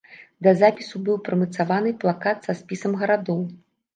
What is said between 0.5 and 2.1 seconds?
запісу быў прымацаваны